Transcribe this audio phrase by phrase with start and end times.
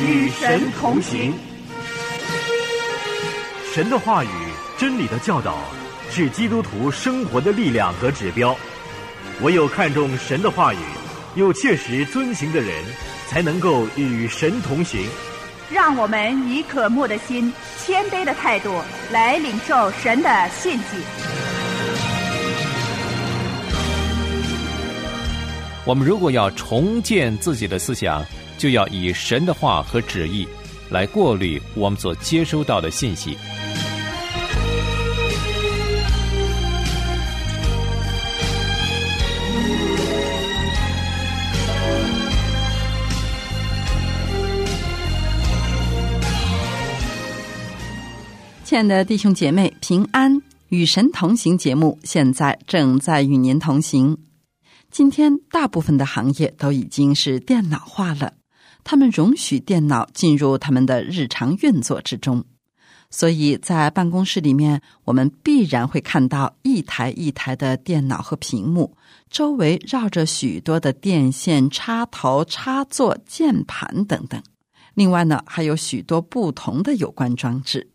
[0.00, 1.34] 与神同行。
[3.72, 4.28] 神的话语、
[4.76, 5.58] 真理的教导，
[6.10, 8.56] 是基督徒生活的力量和指标。
[9.42, 10.78] 唯有看重神的话语，
[11.34, 12.72] 又切实遵行的人，
[13.28, 15.06] 才能够与神同行。
[15.70, 17.52] 让我们以渴慕的心、
[17.84, 20.84] 谦卑的态度来领受神的信息。
[25.84, 28.24] 我们如果要重建自己的思想，
[28.58, 30.46] 就要以神的话和旨意
[30.90, 33.38] 来过滤我们所接收到的信息。
[48.64, 54.18] 亲爱的弟兄姐妹，平安与神同行节目现在正在与您同行。
[54.90, 58.34] 今天大部分的行业都已经是电脑化了，
[58.84, 62.44] 他们容许电脑进入他们的日常运作之中，
[63.10, 68.96] 所以在办公室里面，我们必然会看到一台一台的电脑和屏幕，
[69.30, 74.42] 周围绕着许多的电线、插头、插座、键盘等等。
[74.94, 77.90] 另外呢，还有许多不同的有关装置。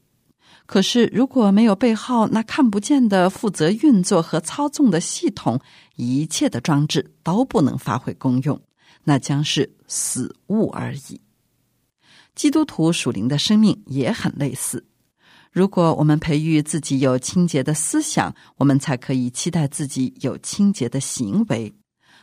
[0.65, 5.59] 可是，如果没有背后那看不见的负责运作和操纵的系统，
[5.97, 8.59] 一切的装置都不能发挥功用，
[9.03, 11.21] 那将是死物而已。
[12.35, 14.85] 基督徒属灵的生命也很类似。
[15.51, 21.71] 如果我们培育自己有清洁的思想，我们才可以期待自己有清洁的行为。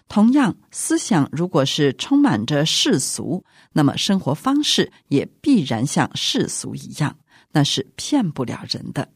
[0.08, 7.16] 同样，思想如果是充满着世俗，那么生活方式也必然像世俗一样。
[7.52, 9.08] 那是骗不了人的。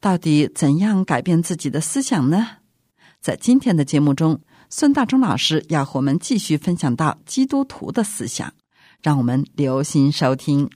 [0.00, 2.58] 到底怎样改变自己的思想呢？
[3.20, 4.40] 在今天的节目中，
[4.76, 8.52] 孙大中老师要和我们继续分享到基督徒的思想，
[9.00, 10.68] 让我们留心收听。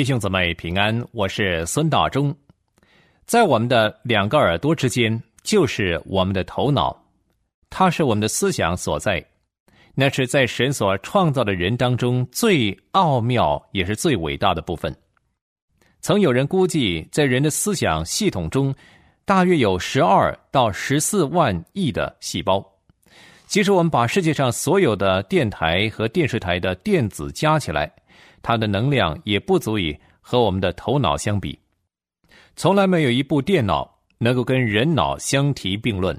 [0.00, 2.34] 弟兄姊妹平安，我是孙大中。
[3.26, 6.98] 在我们的两个耳朵之间，就是我们的头脑，
[7.68, 9.22] 它是我们的思想所在。
[9.94, 14.90] 那是在神所创造的人当中最奥妙也是最伟大的部分。
[16.00, 18.74] 曾有人估计，在人的思想系统中，
[19.26, 22.66] 大约有十二到十四万亿的细胞。
[23.46, 27.92] 即使我们把世界上所有的电台和电视台的电子加起来。
[28.42, 31.58] 它的能量也不足以和我们的头脑相比，
[32.56, 36.18] 从来没有一部电脑能够跟人脑相提并论。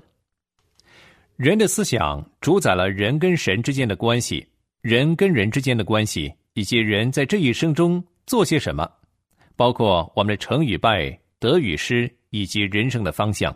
[1.36, 4.46] 人的思想主宰了人跟神之间的关系，
[4.82, 8.88] 人跟人之间的关系，以及人在这一生中做些什么，
[9.56, 13.56] 包括我们的成与败、得与失，以及人生的方向。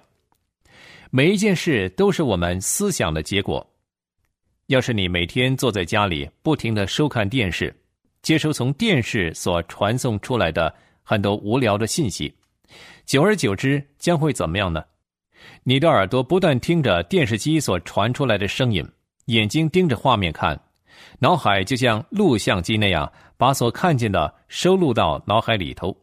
[1.12, 3.66] 每一件事都是我们思想的结果。
[4.68, 7.74] 要是你每天坐在家里，不停的收看电视。
[8.26, 12.34] 接收从电视所传送出来的很多无聊的信息，
[13.06, 14.84] 久而久之将会怎么样呢？
[15.62, 18.84] 你的耳朵不断听着电视机所传出来的声音，
[19.26, 20.60] 眼睛盯着画面看，
[21.20, 25.96] 脑海就像录像机那样把所看见的收录到脑海里头，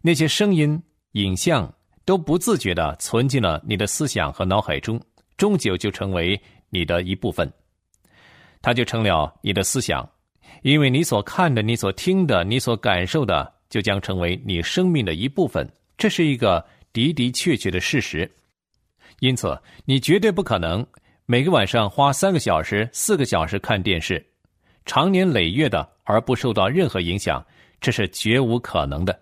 [0.00, 1.72] 那些声音、影像
[2.04, 5.00] 都不自觉的存进了你的思想和脑海中，
[5.36, 7.48] 终究就成为你的一部分，
[8.60, 10.04] 它就成了你的思想。
[10.60, 18.30] 因为你所看的、你所听的、你所感受的，就将成为你生命的一部分，这是一个的的确确的事实。
[19.20, 20.86] 因此，你绝对不可能
[21.26, 24.24] 每个晚上花三个小时、四个小时看电视，
[24.84, 27.44] 长年累月的而不受到任何影响，
[27.80, 29.18] 这是绝无可能的。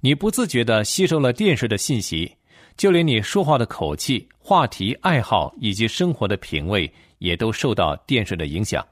[0.00, 2.32] 你不自觉的吸收了电视的信息，
[2.76, 8.86] 就连你说话的口气、话题、爱好以及生活的品味，也都受到电视的影响。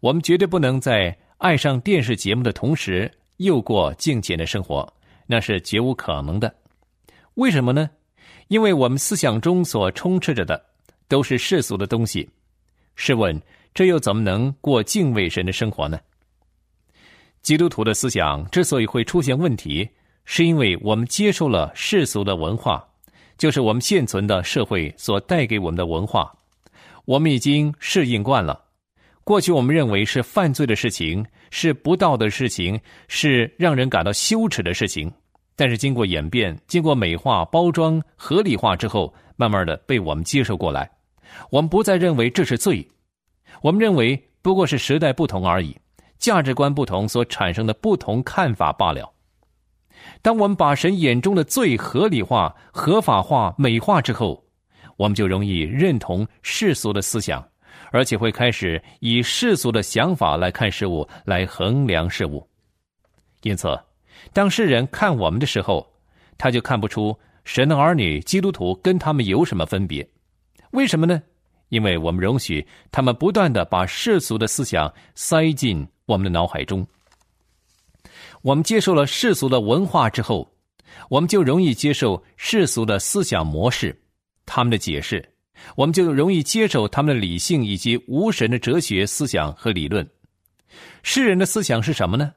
[0.00, 4.86] 我们绝对不能在爱上电视节目的同时又过敬虔的生活，
[5.26, 6.54] 那是绝无可能的。
[7.34, 7.90] 为什么呢？
[8.48, 10.64] 因为我们思想中所充斥着的
[11.08, 12.28] 都是世俗的东西。
[12.94, 13.40] 试问，
[13.74, 15.98] 这又怎么能过敬畏神的生活呢？
[17.42, 19.88] 基督徒的思想之所以会出现问题，
[20.24, 22.86] 是因为我们接受了世俗的文化，
[23.36, 26.32] 就是我们现存的社会所带给我们的文化，
[27.04, 28.64] 我们已经适应惯了。
[29.28, 35.12] 过去我们认为是犯罪的事情，是不道德的事情，是让人感到羞耻的事情。
[35.54, 40.90] 但是经过演变、经过美化、包装、合理化之后，慢慢的被我们接受过来。
[41.50, 42.88] 我们不再认为这是罪，
[43.60, 45.76] 我们认为不过是时代不同而已，
[46.18, 49.12] 价值观不同所产生的不同看法罢了。
[50.22, 54.42] 当我们把神眼中的罪合理化、合法化、美化之后，
[54.96, 57.46] 我们就容易认同世俗的思想，
[57.90, 62.48] 而且会开始以世俗的想法来看事物，来衡量事物。
[63.42, 63.78] 因此。
[64.32, 65.88] 当世人看我们的时候，
[66.36, 70.06] 他就看不出神的儿女基督徒跟他们有什么分别。
[70.72, 71.22] 为什么呢？
[71.68, 76.84] 因为我们容许他们不断的把世俗的思想塞进我们的脑海中。
[78.42, 80.50] 我们接受了世俗的文化之后，
[81.08, 83.96] 我们就容易接受世俗的思想模式，
[84.46, 85.26] 他们的解释，
[85.76, 90.08] 我们就容易接受他们的理性以及无神的哲学思想和理论。
[91.02, 92.32] 世人的思想是什么呢？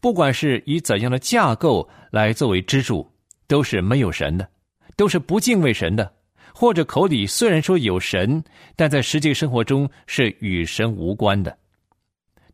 [0.00, 3.08] 不管是以怎样的架构来作为支柱，
[3.46, 4.48] 都是没有神的，
[4.96, 6.12] 都是不敬畏神的，
[6.54, 8.42] 或者口里虽然说有神，
[8.76, 11.56] 但在实际生活中是与神无关的。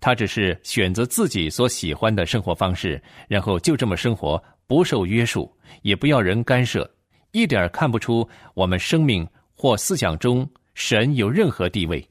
[0.01, 5.51] 他只是选择自己所喜欢的生活方式，然后就这么生活，不受约束，
[5.83, 6.91] 也不要人干涉，
[7.33, 9.27] 一点看不出我们生命
[9.65, 12.07] 或思想中神有任何地位。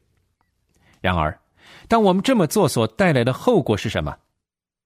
[1.00, 1.40] 然而，
[1.88, 4.18] 当我们这么做所带来的后果是什么？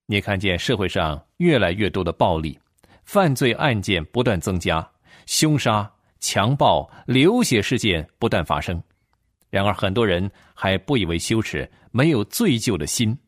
[0.04, 2.58] 你看见社会上越来越多的暴力、
[3.04, 4.86] 犯罪案件不断增加，
[5.24, 8.78] 凶杀、强暴、流血事件不断发生。
[9.48, 13.18] 然而，很多人还不以为羞耻，没有罪疚的心。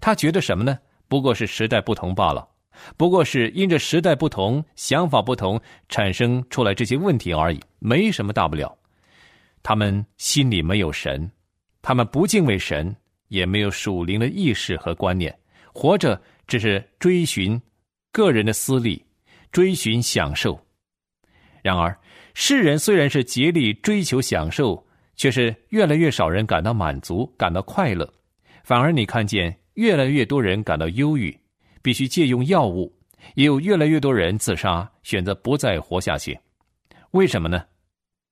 [0.00, 0.78] 他觉得什么呢？
[1.08, 2.48] 不过是时代不同罢了，
[2.96, 8.74] 不过是因着时代不同、想法不同产生出来这些问题而已，没什么大不了。
[9.62, 11.30] 他们心里没有神，
[11.82, 12.94] 他们不敬畏神，
[13.28, 15.36] 也没有属灵的意识和观念。
[15.72, 17.60] 活着只是追寻
[18.10, 19.04] 个人的私利，
[19.52, 20.58] 追寻享受。
[21.62, 21.96] 然而，
[22.34, 28.10] 世人虽然是竭力追求享受，却是越来越少人感到满足、感到快乐。
[28.64, 31.36] 反而，你看见越来越多人感到忧郁，
[31.82, 32.90] 必须借用药物；
[33.34, 36.38] 也有越来越多人自杀，选择不再活下去。
[37.10, 37.64] 为什么呢？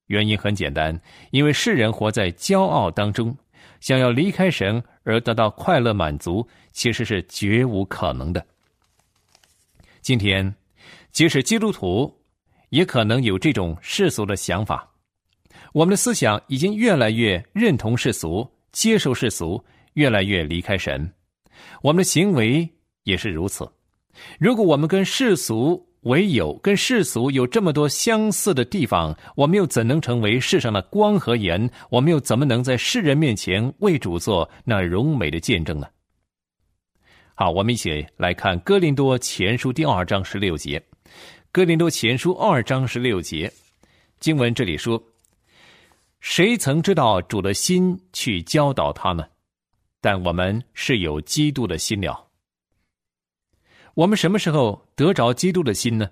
[0.07, 0.99] 原因很简单，
[1.31, 3.35] 因为世人活在骄傲当中。
[3.79, 8.43] 想要离开神而得到快乐满足，其实是绝无可能的。
[10.01, 10.51] 今天，
[11.11, 12.11] 即使基督徒，
[12.69, 14.91] 也可能有这种世俗的想法。
[15.73, 19.63] 我们的思想已经越来越认同世俗，接受世俗，
[19.93, 21.13] 越来越离开神。
[21.83, 22.67] 我们的行为
[23.03, 23.71] 也是如此。
[24.39, 31.69] 如果我们跟世俗，唯有跟世俗有这么多相似的地方，我们又怎能成为世上的光和盐？
[31.89, 35.87] 我们又怎么能在世人面前为主做那荣美的见证呢？
[37.35, 40.79] 好，我们一起来看《哥林多前书》第二章十六节，
[41.51, 43.51] 《哥林多前书》二章十六节
[44.19, 45.01] 经文这里说
[46.21, 49.25] ：“谁曾知道主的心去教导他呢？
[49.99, 52.26] 但我们是有基督的心了。”
[53.97, 56.07] 我们什么时候得着基督的心呢？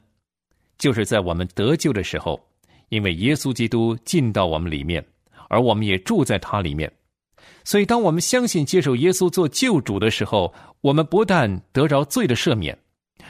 [0.75, 2.41] 就是在我们得救的时候，
[2.89, 5.05] 因为耶稣基督进到我们里面，
[5.49, 6.91] 而我们也住在他里面。
[7.63, 10.51] 所以，当我们相信接受耶稣做救主的时候，
[10.81, 12.75] 我们不但得着罪的赦免，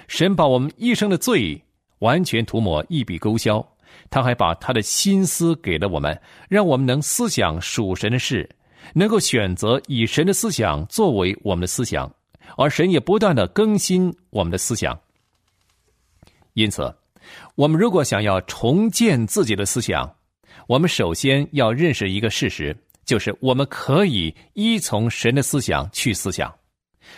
[0.07, 1.61] 神把我们一生的罪
[1.99, 3.61] 完全涂抹，一笔勾销。
[4.09, 8.49] 他还把他的心思给了我们，让我们能思想属神的事，
[8.93, 12.09] 能够选择以神的思想作为我们的思想。
[12.57, 14.99] 而神也不断的更新我们的思想，
[16.53, 16.93] 因此，
[17.55, 20.15] 我们如果想要重建自己的思想，
[20.67, 22.75] 我们首先要认识一个事实，
[23.05, 26.53] 就是我们可以依从神的思想去思想，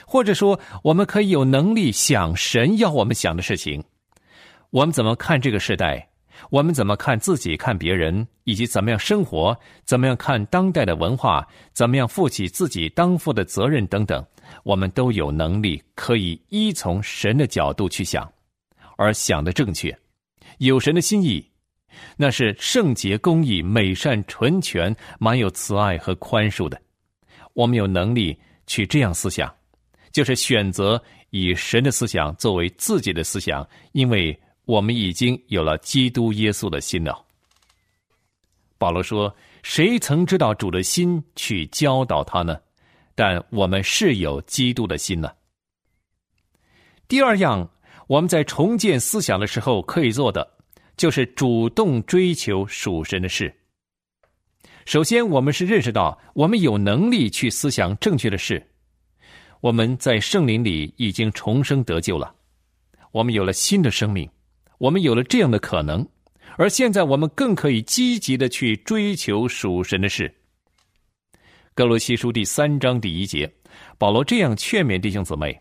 [0.06, 3.84] 或者说，我们可以有能力想神要我们想的事情。
[4.72, 6.10] 我们怎么看这个时代？
[6.52, 9.58] 我们怎么看自己、看别人，以及怎么样生活？
[9.86, 11.48] 怎么样看当代的文化？
[11.74, 13.88] 怎么样负起自己当负的责任？
[13.88, 14.24] 等等。
[14.64, 18.32] 我们都有能力可以依从神的角度去想，
[18.98, 19.98] 而想的正确，
[20.60, 21.46] 有神的心意，
[22.16, 26.80] 那是圣洁、公义、美善、纯全，满有慈爱和宽恕的。
[27.54, 29.54] 我们有能力去这样思想，
[30.12, 31.02] 就是选择
[31.32, 37.24] 以神的思想作为自己的思想，因为我们已经有了基督耶稣的心了。
[38.78, 42.56] 保罗说：“谁曾知道主的心去教导他呢？”
[43.18, 45.32] 但我们是有基督的心呢。
[47.08, 47.68] 第二样，
[48.06, 50.48] 我们在重建思想的时候可以做的，
[50.96, 53.52] 就是主动追求属神的事。
[54.86, 58.64] 首先，我们是认识到我们有能力去思想正确的事，
[59.62, 62.32] 我们在圣灵里已经重生得救了，
[63.12, 64.30] 我们有了新的生命，
[64.78, 66.08] 我们有了这样的可能，
[66.56, 70.32] 而现在我们更可以积极的去追求属神的事。
[71.78, 73.48] 哥罗西书第三章第一节，
[74.00, 75.56] 保罗这样劝勉弟兄姊妹：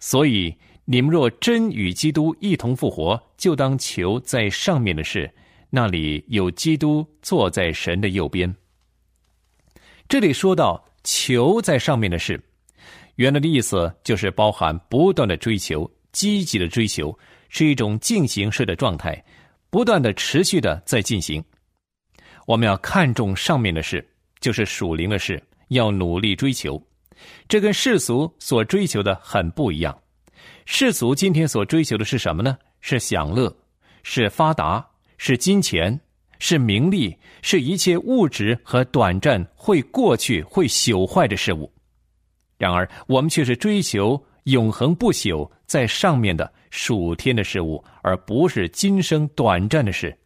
[0.00, 0.52] 所以
[0.84, 5.32] 你们若真与基督一同复活，就当求在上面的事。
[5.70, 8.52] 那里有基督坐在神的右边。
[10.08, 12.42] 这里说到求在上面的事，
[13.14, 17.16] 原来的意思就是包含不断的追求、积极的追求，
[17.48, 19.24] 是一种进行式的状态，
[19.70, 21.40] 不断的、持续的在进行。
[22.46, 24.04] 我们要看重上面的事，
[24.40, 26.82] 就是属灵的事，要努力追求。
[27.48, 29.96] 这跟世俗所追求的很不一样。
[30.64, 32.56] 世俗今天所追求的是什么呢？
[32.80, 33.54] 是享乐，
[34.02, 34.86] 是发达。
[35.22, 36.00] 是金钱，
[36.38, 41.70] 是名利，是一切物质和短暂、会过去、会朽坏的事物。
[42.56, 50.16] 然而，我们却是追求永恒不朽在上面的属天的事物，而不是今生短暂的事。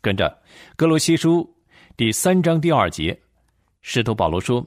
[0.00, 0.28] 跟着
[0.74, 1.38] 《格罗西书》
[1.94, 3.20] 第三章第二节，
[3.82, 4.66] 使徒保罗说：“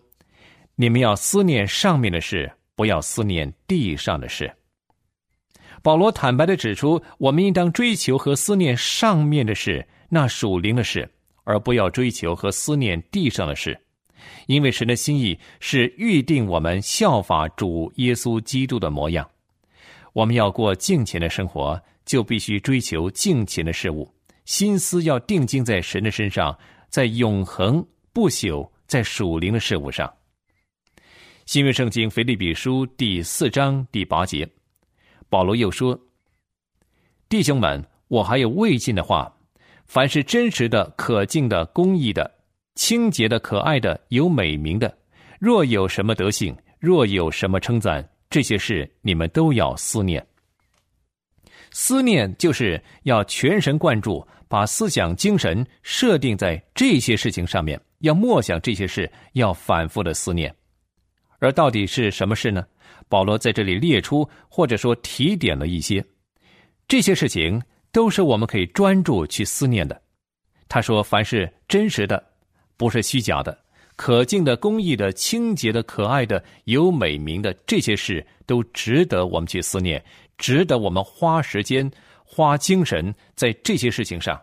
[0.75, 4.53] 你们要思念上面的事，不要思念地上的事。”
[5.81, 11.09] 保罗坦白的指出，我们应当追求和思念上面的事，那属灵的事，
[11.45, 13.79] 而不要追求和思念地上的事，
[14.45, 19.27] 因为神的心意是预定我们效法主耶稣基督的模样。
[20.13, 24.07] 我们要过敬虔的生活，就必须追求敬虔的事物，
[24.45, 26.55] 心思要定睛在神的身上，
[26.95, 30.09] 在永恒不朽在属灵的事物上。
[31.45, 34.49] 新约圣经腓立比书第四章第八节。
[35.27, 35.99] 保罗又说
[37.27, 39.29] ：“弟兄们，我还有未尽的话。
[39.85, 42.33] 凡是真实的、可敬的、公义的、
[42.75, 44.97] 清洁的、可爱的、有美名的，
[45.37, 50.25] 若有什么德性，若有什么称赞，这些事你们都要思念。
[51.71, 60.53] 思念就是要全神贯注，把思想、精神设定在这些事情上面，要默想这些事，要反复的思念。
[61.39, 62.65] 而到底是什么事呢？”
[63.07, 66.03] 保罗在这里列出，或者说提点了一些
[66.87, 67.61] 这些事情，
[67.91, 70.01] 都是我们可以专注去思念的。
[70.67, 72.23] 他说：“凡是真实的，
[72.77, 73.55] 不是虚假的，
[73.95, 80.03] 可敬的、公义的、清洁的、可爱的、有美名的，这些事都值得我们去思念，
[80.39, 81.89] 值得我们花时间、
[82.35, 84.41] 花精神在这些事情上。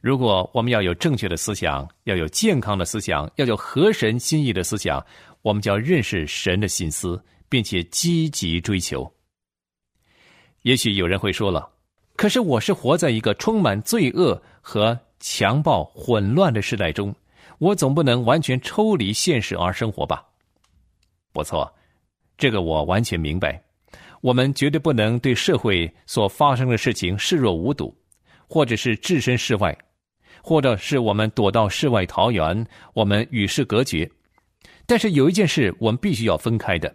[0.00, 5.04] 如果我们要有正确的思想，要有健康的思想，要有合神心意的思想，
[5.42, 9.12] 我们就要认识神的心思。”并且积极追求。
[10.62, 11.68] 也许有人会说了
[12.14, 17.12] ：“可是我是活在一个充满罪恶和强暴、混乱的时代中，
[17.58, 20.24] 我总不能完全抽离现实而生活吧？”
[21.34, 21.74] 不错，
[22.38, 23.60] 这个我完全明白。
[24.20, 27.96] 我们绝对不能对社会所发生的事情视若无睹，
[28.46, 29.76] 或者是置身事外，
[30.42, 34.10] 或者是我们躲到世外桃源，我们与世隔绝。
[34.86, 36.94] 但是有一件事，我们必须要分开的。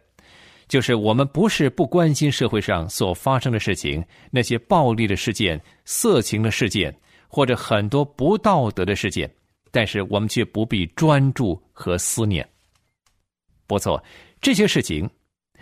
[0.67, 6.95] 就是我们不是不关心社会上所发生的事情，那些暴力的事件、色情的事件，
[7.27, 9.31] 或者很多不道德的事件，
[9.69, 12.47] 但是我们却不必专注和思念。
[13.67, 14.03] 不错，
[14.41, 15.07] 这些事情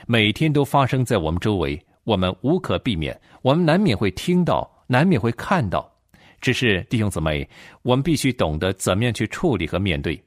[0.05, 5.89] 每天都发生在我们周围，我们无可避免，我们难免会听到，难免会看到。
[6.41, 7.47] 只是弟兄姊妹，
[7.83, 10.21] 我们必须懂得怎么样去处理和面对。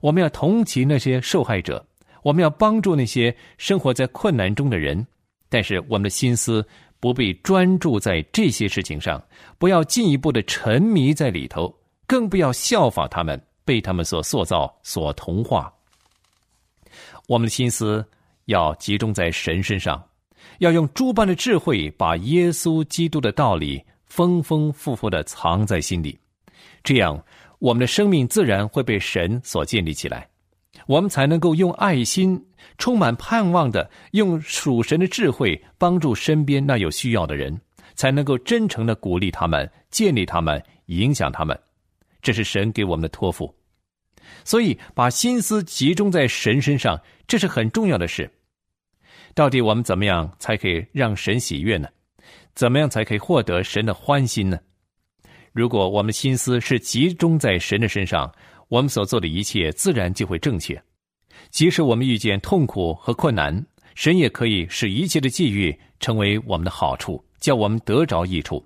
[0.00, 1.84] 我们要同情那些受害者。
[2.22, 5.06] 我们要帮助那些生活在困难中的人，
[5.48, 6.62] 但是我们的心思
[7.00, 9.22] 不必专注在这些事情上，
[9.56, 11.74] 不要进一步的沉迷在里头，
[12.06, 15.72] 更不要效仿他们，被他们所塑造、所同化。
[17.26, 18.04] 我们的心思
[18.46, 20.02] 要集中在神身上，
[20.58, 26.18] 要用诸般的智慧，把耶稣基督的道理丰丰富富的藏在心里，
[26.82, 27.22] 这样
[27.58, 30.26] 我们的生命自然会被神所建立起来。
[30.86, 32.42] 我们才能够用爱心、
[32.78, 37.60] 充满盼望的，用属神的智慧帮助身边那有需要的人，
[37.94, 41.56] 才能够真诚的鼓励他们、建立他们、影响他们。
[42.22, 43.54] 这是神给我们的托付。
[44.44, 48.30] 所以，把心思集中在神身上，这是很重要的事。
[49.34, 51.88] 到底我们怎么样才可以让神喜悦呢？
[52.54, 54.58] 怎么样才可以获得神的欢心呢？
[55.52, 58.32] 如果我们心思是集中在神的身上，
[58.68, 60.80] 我们所做的一切自然就会正确，
[61.50, 68.64] 即使我们遇见痛苦和困难，神也可以使一切的际遇成为我们的好处，叫我们得着益处。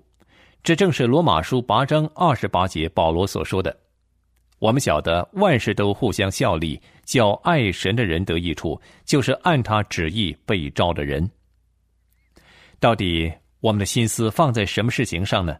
[0.63, 3.75] 这正是罗马书八章二十八节保罗所说的。
[4.59, 11.29] 我们晓得万事都互相效力，叫爱神的人得益处，就是按他旨意被召的人。
[12.79, 15.57] 到底我们的心思放在什么事情上呢？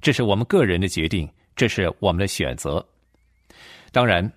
[0.00, 2.84] 这是我们个人的决定，这是我们的选择。
[3.92, 4.30] 当然，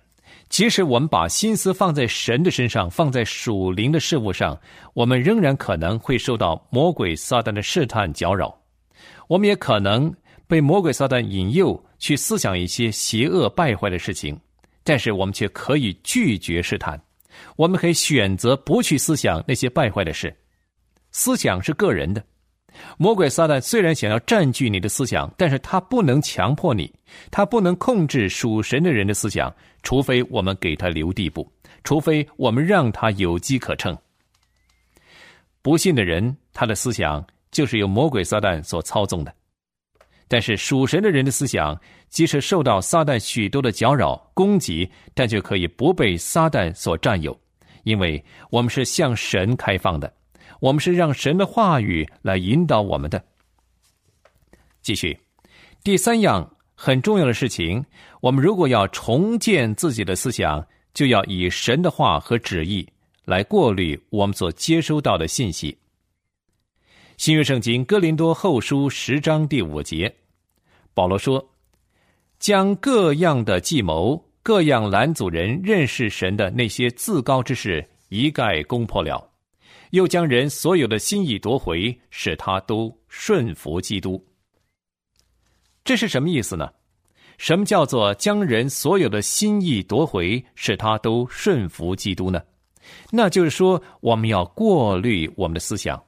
[0.48, 4.58] 即使我们把心思放在神的身上，放在属灵的事物上，
[4.94, 8.56] 我们仍然可能会受到魔鬼撒旦的试探搅扰。
[9.28, 10.14] 我们也可能
[10.46, 14.38] 被魔鬼撒旦引诱去思想一些邪恶败坏的事情，
[14.84, 17.00] 但是我们却可以拒绝试探，
[17.56, 20.34] 我们可以选择不去思想那些败坏的事。
[21.10, 22.22] 思想是个人的，
[22.98, 26.92] 魔鬼撒旦虽然想要占据你的思想，但是他不能强迫你，
[27.30, 31.50] 他不能控制属神的人的思想，除非我们给他留地步，
[31.84, 33.96] 除非我们让他有机可乘。
[35.62, 37.26] 不信的人，他的思想。
[37.52, 39.32] 就是由魔鬼撒旦所操纵的，
[40.28, 41.78] 但是属神的人的思想，
[42.08, 47.38] 即使受到撒旦许多的搅扰攻击，但却可以不被撒旦所占有，
[47.84, 50.12] 因为我们是向神开放的，
[50.60, 53.22] 我们是让神的话语来引导我们的。
[54.82, 55.16] 继续，
[55.84, 57.84] 第三样很重要的事情，
[58.20, 62.86] 我们如果要重建自己的思想，就要以神的话和旨意
[63.24, 65.76] 来过滤我们所接收到的信息。
[67.16, 70.14] 新约圣经哥林多后书十章第五节，
[70.92, 71.42] 保罗说
[72.38, 79.26] ：“将各样的计谋、各样拦阻人认识神的那些自高之事一概攻破了，
[79.92, 84.22] 又将人所有的心意夺回，使他都顺服基督。”
[85.82, 86.68] 这是什么意思呢？
[87.38, 92.42] 什么叫做将人所有的心意夺回，使他都顺服基督呢？
[93.10, 96.00] 那就是说，我们要过滤我们的思想。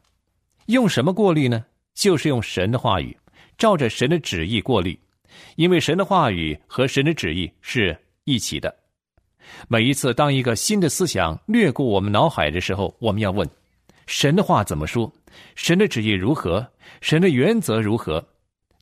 [0.68, 1.64] 用什么过滤呢？
[1.94, 3.16] 就是用神的话语，
[3.56, 4.98] 照着神的旨意过滤，
[5.56, 8.74] 因为神的话语和神的旨意是一起的。
[9.66, 13.48] 每一次当一个新的思想掠过我们脑海的时候，我们要问：
[14.06, 15.10] 神的话怎么说？
[15.54, 16.70] 神的旨意如何？
[17.00, 18.22] 神的原则如何？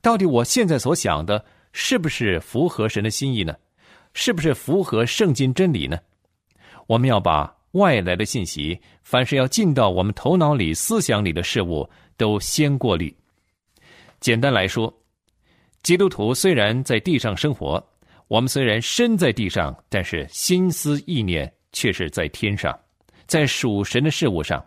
[0.02, 3.54] 到底我现在所想的是不是符合神的心意呢？
[4.12, 5.96] 是不是符合圣经真理呢？
[6.88, 7.55] 我们要把。
[7.76, 13.14] 外来的信息，凡是要进到我们头脑里、思想里的事物，都先过滤。
[14.18, 14.92] 简单来说，
[15.82, 17.82] 基督徒虽然在地上生活，
[18.28, 22.76] 我们虽然身在地上，但是心思意念却是在天上，
[23.26, 24.64] 在属神的事物上。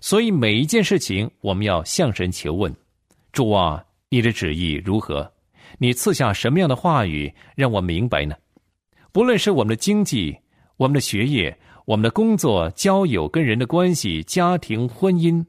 [0.00, 2.74] 所以每一件事情，我们要向神求问：
[3.32, 5.32] 主啊，你的旨意如何？
[5.78, 8.34] 你赐下什么样的话语，让我明白呢？
[9.12, 10.36] 不论是我们的经济，
[10.76, 11.56] 我们的学业。
[11.90, 15.44] 我们的工作、交友、跟人的关系、家庭、婚姻，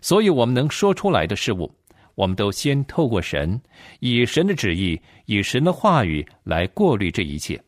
[0.00, 1.70] 所有我们能说出来的事物，
[2.14, 3.60] 我们都先透过神，
[4.00, 7.62] 以神的旨意、以神的话语来过滤这一切，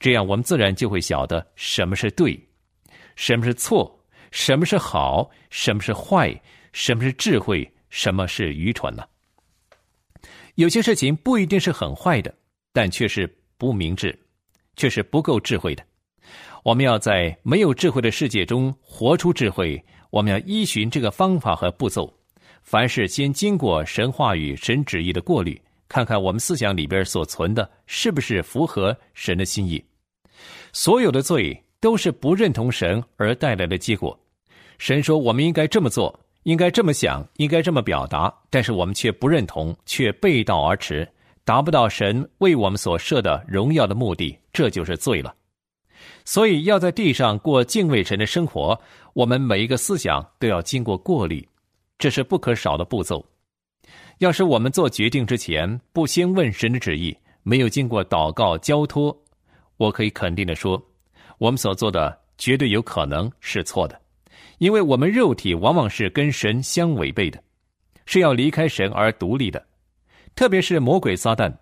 [0.00, 2.42] 这样我们自然就会晓得什么是对，
[3.16, 6.34] 什么是错，什么是好，什么是坏，
[6.72, 9.04] 什么是智慧，什么是愚蠢呢？
[10.54, 12.34] 有些事情不一定是很坏的，
[12.72, 13.26] 但却是
[13.58, 14.18] 不明智，
[14.74, 15.84] 却是不够智慧的。
[16.62, 19.82] 我们要在没有智慧的世界中活出智慧。
[20.10, 22.12] 我们要依循这个方法和步骤，
[22.62, 29.82] 凡事先经过神话语、神旨意的过滤，看看我们思想里边所存的是不是符合神的心意。
[30.72, 34.16] 所有的罪都是不认同神而带来的结果。
[34.78, 41.08] 神说我们应该这么做，应该这么想，应该这么表达，但是我们却不认同，却背道而驰，
[41.42, 45.34] 达不到神为我们所设的荣耀的目的，这就是罪了。
[46.24, 48.80] 所以，要在地上过敬畏神的生活，
[49.12, 51.46] 我们每一个思想都要经过过滤，
[51.98, 53.24] 这是不可少的步骤。
[54.18, 59.16] 要是我们做决定之前不先问神的旨意，没有经过祷告交托，
[59.76, 60.80] 我可以肯定的说，
[61.38, 64.00] 我们所做的绝对有可能是错的，
[64.58, 67.42] 因为我们肉体往往是跟神相违背的，
[68.06, 69.64] 是要离开神而独立的。
[70.36, 71.52] 特别是魔鬼撒旦，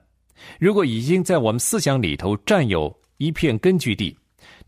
[0.59, 4.14] 如果已经在我们思想里头占有一片根据地。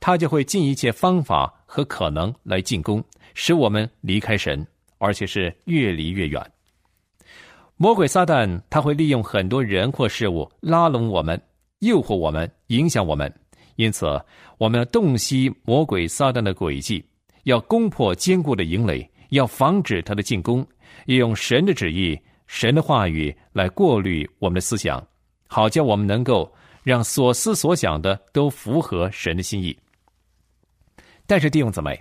[0.02, 3.00] 他就会尽一切方法和可能来进攻，
[3.34, 4.66] 使我们离开神，
[4.98, 6.44] 而且是越离越远。
[7.76, 11.40] 魔鬼撒旦他会利用很多人或事物拉拢我们，
[11.78, 13.32] 诱惑我们，影响我们。
[13.76, 14.20] 因此，
[14.58, 17.04] 我们要洞悉魔鬼撒旦的诡计，
[17.44, 20.66] 要攻破坚固的营垒，要防止他的进攻，
[21.06, 25.00] 要用神的旨意、神的话语来过滤我们的思想，
[25.46, 29.76] 好叫我们能够让所思所想的都符合神的心意。
[31.32, 31.98] 但是弟兄姊妹，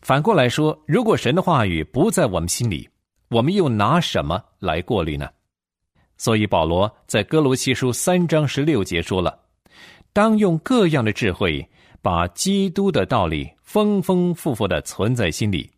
[0.00, 2.88] 反过来说，如果神的话语不在我们心里，
[3.28, 5.28] 我们又拿什么来过滤呢？
[6.16, 9.38] 所以保罗在哥罗西书三章十六节说了
[10.12, 11.64] ：“当用各样的智慧，
[12.02, 15.70] 把基督的道理丰丰富富的存在心里，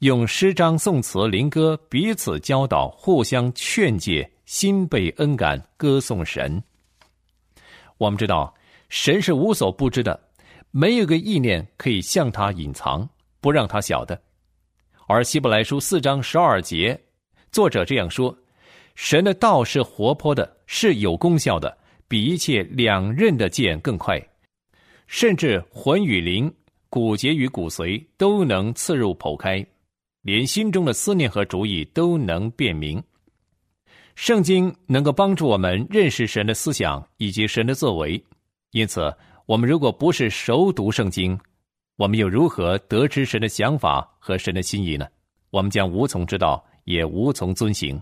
[0.00, 6.60] 用诗章、颂词、灵歌彼此教导，互相劝诫，心被恩感，歌颂神。
[7.96, 8.52] 我们知道，
[8.88, 10.20] 神是无所不知的，
[10.70, 13.08] 没有个意念可以向他隐藏，
[13.40, 14.20] 不让他晓得。
[15.08, 16.98] 而希伯来书四章十二节，
[17.50, 18.36] 作者这样说
[18.94, 24.20] ：“神的道是活泼的，是有功效的，比一切两刃的剑更快，
[25.08, 26.52] 甚至魂与灵、
[26.88, 29.66] 骨节与骨髓都能刺入剖开，
[30.22, 33.02] 连心中的思念和主意都能辨明。”
[34.14, 38.22] 圣经能够帮助我们认识神的思想以及神的作为，
[38.72, 39.12] 因此，
[39.50, 41.36] 我们如果不是熟读圣经，
[41.96, 45.04] 我们又如何得知神的想法和神的心意呢？
[45.50, 48.00] 我们将无从知道，也无从遵行。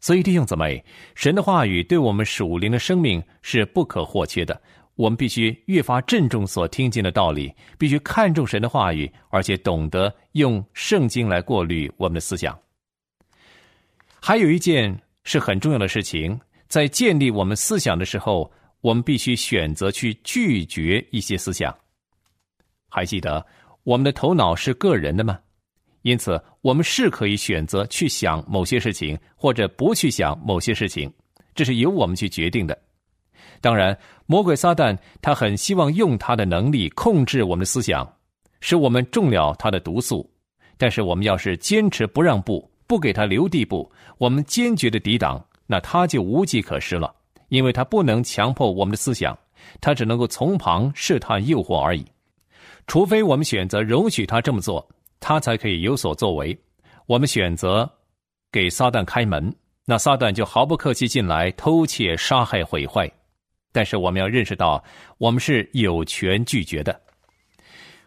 [0.00, 0.82] 所以，弟兄姊妹，
[1.14, 4.58] 神的话语对我们属灵的生命是不可或缺的。
[4.94, 12.58] 我们必须越发郑重所听见的道理，必须看重神的话语，而且懂得用圣经来过滤我们的思想。
[14.22, 18.50] 还有一件是很重要的事情，在建立我们思想的时候，
[18.86, 21.76] 我们必须选择去拒绝一些思想。
[22.88, 23.44] 还记得
[23.82, 25.40] 我们的头脑是个人的吗？
[26.02, 31.12] 因此，我们是可以选择去想某些事情，或者不去想某些事情，
[31.52, 32.80] 这是由我们去决定的。
[33.60, 38.08] 当然，魔鬼撒旦他很希望用他的能力控制我们的思想，
[38.60, 40.32] 使我们中了他的毒素。
[40.78, 47.12] 但是，我们要是坚持不让步，不给他留地步，我们坚决的抵挡，那他就无计可施了，
[47.48, 49.36] 因为他不能强迫我们的思想，
[49.80, 52.04] 他只能够从旁试探诱惑而已。
[52.86, 54.86] 除非我们选择容许他这么做，
[55.20, 56.56] 他才可以有所作为。
[57.06, 57.88] 我们选择
[58.50, 59.54] 给撒旦开门，
[59.84, 63.10] 那撒旦就毫不客气进来偷窃、杀害、毁坏。
[63.72, 64.82] 但是我们要认识到，
[65.18, 66.98] 我们是有权拒绝的。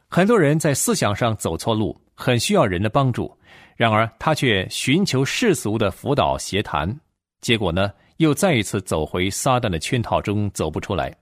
[0.08, 3.32] 很多人在思想上走错路，很需要人的帮助，
[3.76, 7.00] 然而他却寻求世俗的辅导协谈，
[7.42, 11.14] 结果呢，又再一次走回撒旦的圈套中，走不出来。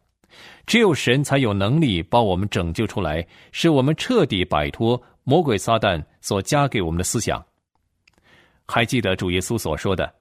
[0.66, 7.44] 只有神才有能力把我们拯救出来，使我们彻底摆脱魔鬼撒旦所加给我们的思想。
[8.66, 10.12] 还记得主耶稣所说的：“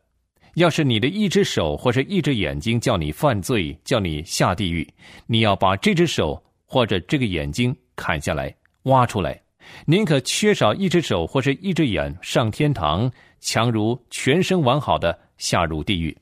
[0.57, 4.87] 要是你的一只手或者一只眼睛叫你犯罪，叫你下地狱，
[5.27, 9.41] 你要把这只手或者这个眼睛砍下来，挖出来，
[9.87, 13.11] 宁可缺少一只手或者一只眼上天堂，
[13.41, 16.15] 强如全身完好的下入地狱。”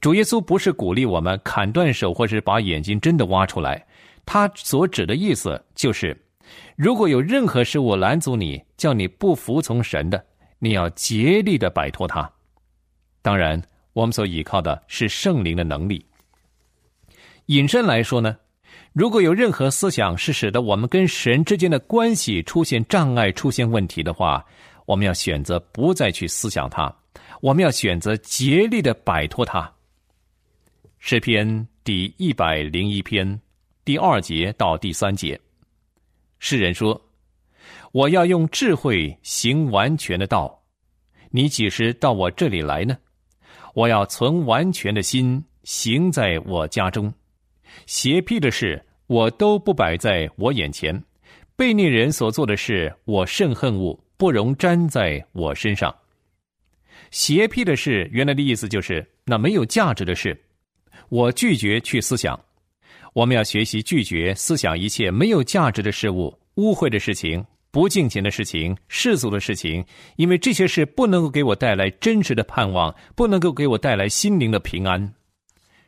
[0.00, 3.84] 主耶稣不是鼓励我们砍断手，或是把眼睛真的挖出来。
[4.24, 6.16] 他所指的意思就是，
[6.74, 10.24] 如果有任何事物拦阻你，叫你不服从神的，
[10.58, 12.30] 你要竭力的摆脱它。
[13.20, 13.60] 当然，
[13.92, 16.02] 我们所依靠的是圣灵的能力。
[17.46, 18.34] 引申来说呢，
[18.94, 24.42] 如果有任何思想是使得我们跟神之间的关系出现障碍、出现问题的话，
[24.86, 26.90] 我们要选择不再去思想它，
[27.42, 29.70] 我们要选择竭力的摆脱它。
[31.02, 33.40] 诗篇第一百零一篇
[33.86, 35.40] 第二节到第三节，
[36.38, 37.00] 诗人说
[37.90, 40.62] ：“我要用智慧行完全的道，
[41.30, 42.98] 你几时到我这里来呢？
[43.74, 47.12] 我要存完全的心行在我家中，
[47.86, 51.02] 邪僻的事我都不摆在我眼前，
[51.56, 55.92] 被逆人所做的事我甚恨恶，不容沾在我身上。
[57.10, 60.38] 邪僻的事原来的意思就是那没有价值的事。”
[61.10, 62.38] 我拒绝去思想，
[63.12, 75.12] 我们要学习拒绝思想一切没有价值的事物、污秽的事情、不敬虔的事情、世俗的事情，因为这些事不能够给我带来真实的盼望，不能够给我带来心灵的平安。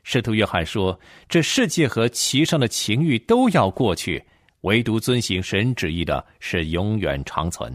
[0.02, 0.98] 使徒约翰说
[1.30, 4.20] ：“这世界和其上的情欲都要过去，
[4.62, 7.72] 唯独遵行神旨意的是永远长存。”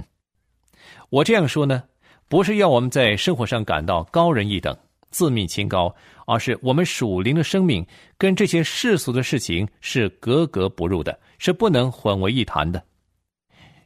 [1.09, 1.81] 我这样说呢，
[2.27, 4.77] 不是要我们在生活上感到高人一等。
[5.09, 5.95] 自命清高，
[6.27, 7.85] 而是我们属灵的生命
[8.17, 12.83] 跟这些世俗的事情是格格不入的，是不能混为一谈的。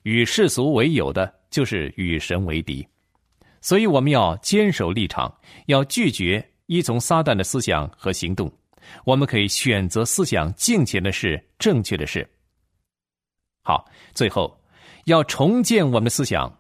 [0.01, 2.85] 与世俗为友的，就是与神为敌。
[3.61, 5.31] 所以我们要坚守立场，
[5.67, 8.51] 要拒绝依从撒旦的思想和行动。
[9.05, 12.27] 我们可以选择思想敬虔的事、正确的事。
[13.63, 14.59] 好，最后
[15.05, 16.51] 要重建我们的思想。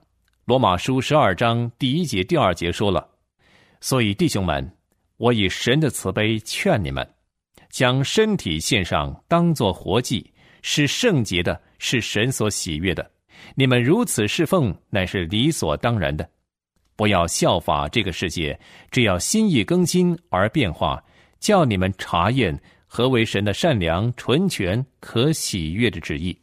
[0.45, 3.09] 罗马书十二章第一节、第二节说了。
[3.79, 4.71] 所以，弟兄们，
[5.21, 7.07] 我以神的慈悲劝你们，
[7.69, 10.27] 将身体献上，当作活祭，
[10.63, 13.07] 是圣洁的，是神所喜悦的。
[13.53, 16.27] 你们如此侍奉，乃是理所当然的。
[16.95, 20.99] 不要效法这个世界，只要心意更新而变化，
[21.39, 26.35] 叫你们查验何为神的善良、纯全、可喜悦的旨意。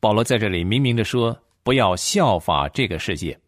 [0.00, 3.38] 保罗在这里明明的说，不要效法这个世界，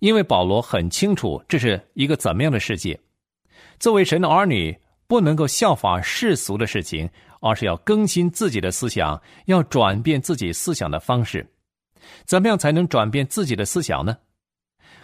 [0.00, 2.98] 因为保罗很清楚这是一个怎么样的世界。
[3.78, 7.08] 作为神的儿女，不能够效法世俗的事情，
[7.40, 11.46] 而是要更新自己的思想，要转变自己思想的方式。
[12.24, 14.16] 怎么样才能转变自己的思想呢？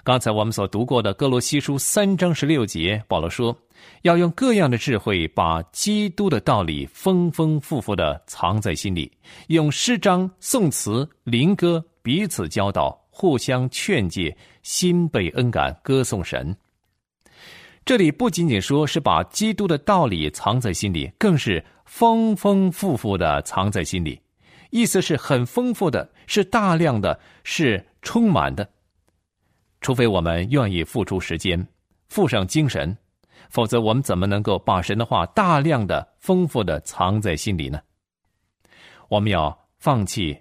[0.05, 3.57] 刚才我们所读过的哥罗西书三章十六节，保罗说。
[4.03, 9.11] 要用各样的智慧，把基督的道理丰丰富富的藏在心里，
[9.49, 16.57] 用诗章、颂词、灵歌彼此教导，互相劝诫，心被恩感，歌颂神。
[17.85, 24.19] 这里不仅仅说是把基督的道理藏在心里，更是丰丰富富的藏在心里，
[24.71, 28.69] 意思是很丰富的，是大量的，是充满的。
[29.81, 31.69] 除非我们愿意付出时间，
[32.09, 32.97] 付上精神。
[33.51, 37.79] 否则，我们怎么能够把神的话大量的、丰富的藏在心里呢？
[39.09, 40.41] 我们要放弃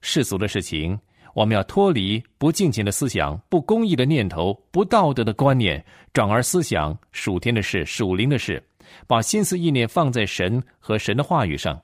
[0.00, 0.96] 世俗的事情，
[1.34, 8.62] 我们要脱离不敬虔的思想、不公义的念头、不道德的观念，转而思想属天的事、属灵的事，
[9.06, 11.80] 把心思意念放在神和神的话语上。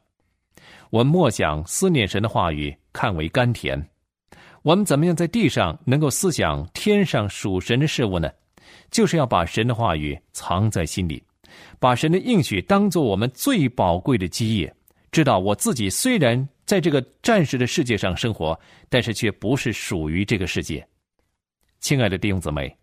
[0.90, 3.82] 我们默想思念神的话语，看为甘甜。
[4.62, 8.30] 我们怎么样在地上能够思想天上属神的事物呢？
[8.90, 11.22] 就是要把神的话语藏在心里，
[11.78, 14.74] 把神的应许当做我们最宝贵的基业。
[15.10, 20.86] 知道我自己虽然在这个暂时的世界上生活，但是却不是属于这个世界。
[21.80, 22.76] 亲爱的弟兄姊妹，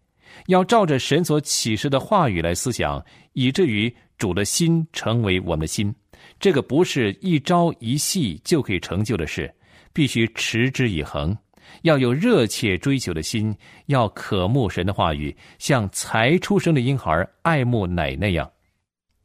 [0.47, 5.93] 要照着神所启示的话语来思想，以至于主的心成为我们的心。
[6.39, 9.53] 这个不是一朝一夕就可以成就的事，
[9.93, 11.37] 必须持之以恒。
[11.81, 13.55] 要有热切追求的心，
[13.87, 18.49] 要渴慕神的话语，像才出生的婴孩爱慕奶那样。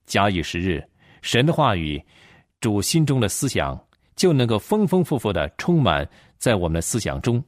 [0.06, 0.82] 假以时日，
[1.22, 2.02] 神的话语，
[2.60, 3.78] 主心中的思想
[4.16, 7.42] 就能够丰丰富富的充满在我们的思想中。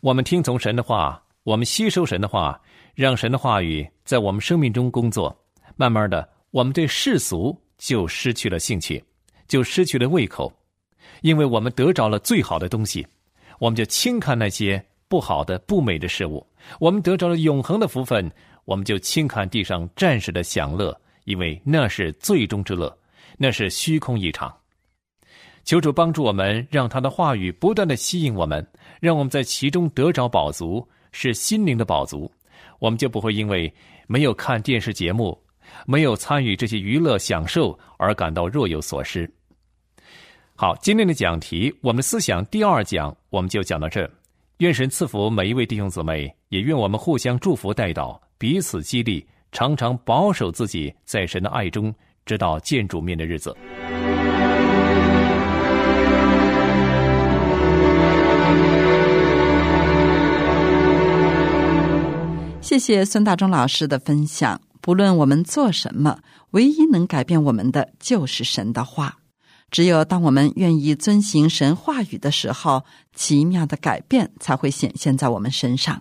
[0.00, 2.60] 我们听从神的话，我们吸收神的话，
[2.94, 5.36] 让神的话语在我们生命中工作。
[5.76, 9.02] 慢慢的，我们对世俗就失去了兴趣，
[9.48, 10.52] 就失去了胃口，
[11.22, 13.06] 因为我们得着了最好的东西。
[13.58, 16.40] 我们就轻看那些不好的、不美的事物；
[16.78, 18.30] 我们得着了永恒的福分，
[18.64, 22.96] 我们就轻看地上暂时的享乐，因为那是最终之乐，
[23.42, 24.54] 那是虚空一场。
[25.64, 28.66] 求主帮助我们，让他的话语不断的吸引我们，
[29.00, 32.30] 让我们在其中得着饱足，是心灵的饱足。
[32.80, 33.72] 我们就不会因为
[34.06, 35.38] 没有看电视节目、
[35.86, 39.30] 没有参与这些娱乐享受而感到若有所失。
[40.54, 44.10] 好，今天的讲题，我们思想第二讲，我们就讲到这。
[44.58, 51.94] 愿神赐福每一位弟兄姊妹，也愿我们互相祝福带祷，彼此激励，常常保守自己在神的爱中，
[52.30, 53.56] 直到见主面的日子。
[62.60, 64.60] 谢谢孙大中老师的分享。
[64.80, 66.20] 不论我们做什么，
[66.52, 69.16] 唯一能改变我们的，就是神的话。
[69.72, 76.00] 只有当我们愿意遵行神话语的时候，奇妙的改变才会显现在我们身上。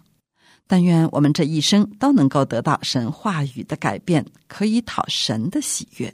[0.69, 6.13] 但愿我们这一生都能够得到神话语的改变，可以讨神的喜悦。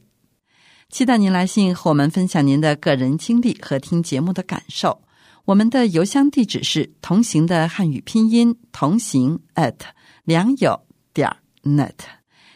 [0.90, 5.02] 期待您来信和我们分享您的个人经历和听节目的感受。
[5.44, 9.76] 我们的邮箱地址是同行的汉语拼音同行 at
[10.24, 10.80] 良友
[11.14, 11.30] 点
[11.64, 11.92] net。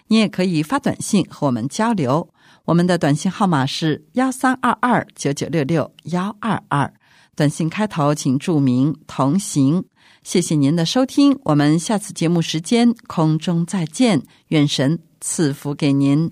[0.08, 2.34] 你也可以发短信和我们交流。
[2.64, 6.94] 我们的短信号码是幺三二二九九六六幺二二，
[7.36, 9.84] 短信开头请注明“同行”。
[10.30, 16.30] 谢谢您的收听，我们下次节目时间空中再见，愿神赐福给您。